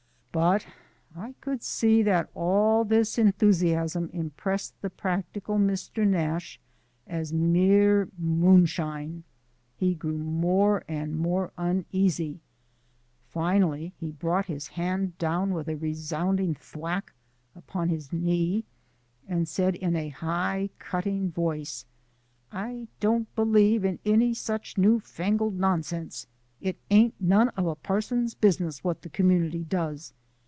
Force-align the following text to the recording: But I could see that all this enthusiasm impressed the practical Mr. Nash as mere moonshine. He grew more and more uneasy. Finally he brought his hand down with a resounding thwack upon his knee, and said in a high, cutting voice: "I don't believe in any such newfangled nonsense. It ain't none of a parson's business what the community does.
But 0.33 0.65
I 1.13 1.33
could 1.41 1.61
see 1.61 2.01
that 2.03 2.29
all 2.33 2.85
this 2.85 3.17
enthusiasm 3.17 4.09
impressed 4.13 4.81
the 4.81 4.89
practical 4.89 5.57
Mr. 5.57 6.07
Nash 6.07 6.57
as 7.05 7.33
mere 7.33 8.07
moonshine. 8.17 9.25
He 9.75 9.93
grew 9.93 10.17
more 10.17 10.85
and 10.87 11.17
more 11.19 11.51
uneasy. 11.57 12.39
Finally 13.27 13.93
he 13.97 14.09
brought 14.11 14.45
his 14.45 14.67
hand 14.69 15.17
down 15.17 15.51
with 15.53 15.67
a 15.67 15.75
resounding 15.75 16.55
thwack 16.55 17.11
upon 17.53 17.89
his 17.89 18.13
knee, 18.13 18.63
and 19.27 19.49
said 19.49 19.75
in 19.75 19.97
a 19.97 20.07
high, 20.07 20.69
cutting 20.79 21.29
voice: 21.29 21.85
"I 22.53 22.87
don't 23.01 23.35
believe 23.35 23.83
in 23.83 23.99
any 24.05 24.33
such 24.33 24.77
newfangled 24.77 25.59
nonsense. 25.59 26.25
It 26.61 26.79
ain't 26.89 27.15
none 27.19 27.49
of 27.49 27.65
a 27.67 27.75
parson's 27.75 28.33
business 28.33 28.81
what 28.81 29.01
the 29.01 29.09
community 29.09 29.65
does. 29.65 30.13